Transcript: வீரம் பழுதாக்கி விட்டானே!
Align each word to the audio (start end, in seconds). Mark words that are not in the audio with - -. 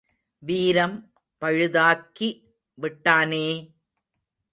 வீரம் 0.43 0.95
பழுதாக்கி 1.41 2.29
விட்டானே! 2.77 3.45